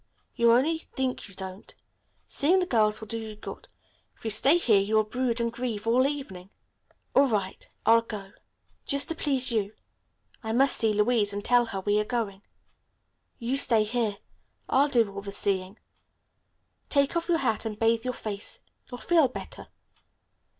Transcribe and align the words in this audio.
"You 0.35 0.51
only 0.51 0.79
think 0.79 1.27
you 1.29 1.35
don't. 1.35 1.75
Seeing 2.25 2.57
the 2.57 2.65
girls 2.65 2.99
will 2.99 3.07
do 3.07 3.19
you 3.19 3.35
good. 3.35 3.67
If 4.17 4.25
you 4.25 4.31
stay 4.31 4.57
here 4.57 4.79
you'll 4.81 5.03
brood 5.03 5.39
and 5.39 5.53
grieve 5.53 5.85
all 5.85 6.07
evening." 6.07 6.49
"All 7.13 7.27
right, 7.27 7.69
I'll 7.85 8.01
go; 8.01 8.31
just 8.87 9.09
to 9.09 9.15
please 9.15 9.51
you. 9.51 9.75
I 10.43 10.53
must 10.53 10.75
see 10.75 10.91
Louise 10.91 11.33
and 11.33 11.45
tell 11.45 11.67
her 11.67 11.81
we 11.81 11.99
are 11.99 12.03
going." 12.03 12.41
"You 13.37 13.55
stay 13.57 13.83
here. 13.83 14.15
I'll 14.67 14.87
do 14.89 15.13
all 15.13 15.21
the 15.21 15.31
seeing. 15.31 15.77
Take 16.89 17.15
off 17.15 17.29
your 17.29 17.37
hat 17.37 17.63
and 17.63 17.77
bathe 17.77 18.03
your 18.03 18.15
face. 18.15 18.59
You'll 18.91 19.01
feel 19.01 19.27
better." 19.27 19.67